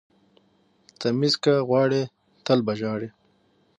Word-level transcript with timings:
ـ 0.49 0.99
تميز 0.99 1.33
که 1.43 1.53
غواړئ 1.67 2.03
تل 2.45 2.59
به 2.65 2.73
ژاړئ. 2.79 3.09